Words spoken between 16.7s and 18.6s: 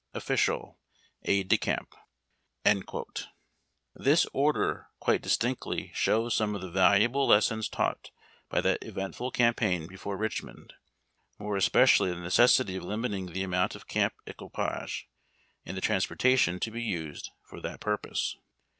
be used for that purpose.